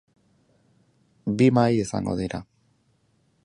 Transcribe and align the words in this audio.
Bi 1.41 1.49
mahai 1.59 1.77
izango 1.83 2.17
dira. 2.23 2.43